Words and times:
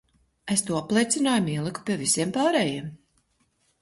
Es 0.53 0.63
to 0.69 0.77
apliecinājumu 0.77 1.53
ieliku 1.57 1.85
pie 1.91 1.99
visiem 2.03 2.33
pārējiem. 2.39 2.89